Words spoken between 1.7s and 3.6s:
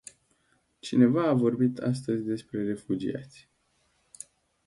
astăzi despre refugiați.